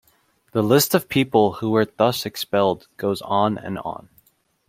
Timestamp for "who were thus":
1.53-2.25